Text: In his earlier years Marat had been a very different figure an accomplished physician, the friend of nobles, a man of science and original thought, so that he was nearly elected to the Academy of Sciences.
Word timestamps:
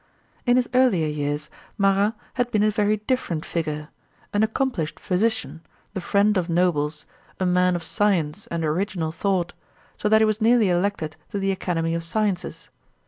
In 0.47 0.55
his 0.57 0.67
earlier 0.73 1.05
years 1.05 1.47
Marat 1.77 2.15
had 2.33 2.49
been 2.49 2.63
a 2.63 2.71
very 2.71 2.97
different 2.97 3.45
figure 3.45 3.89
an 4.33 4.41
accomplished 4.41 4.99
physician, 4.99 5.61
the 5.93 6.01
friend 6.01 6.37
of 6.37 6.49
nobles, 6.49 7.05
a 7.39 7.45
man 7.45 7.75
of 7.75 7.83
science 7.83 8.47
and 8.47 8.65
original 8.65 9.11
thought, 9.11 9.53
so 9.99 10.09
that 10.09 10.19
he 10.21 10.25
was 10.25 10.41
nearly 10.41 10.69
elected 10.69 11.17
to 11.29 11.37
the 11.37 11.51
Academy 11.51 11.93
of 11.93 12.03
Sciences. 12.03 12.71